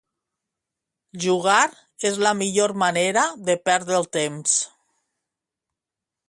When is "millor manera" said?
2.39-3.27